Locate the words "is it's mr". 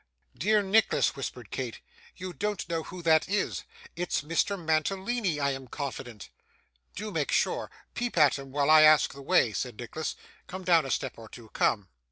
3.29-4.57